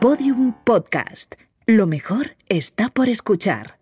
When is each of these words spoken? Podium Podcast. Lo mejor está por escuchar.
Podium 0.00 0.54
Podcast. 0.64 1.34
Lo 1.66 1.86
mejor 1.86 2.34
está 2.48 2.88
por 2.88 3.10
escuchar. 3.10 3.76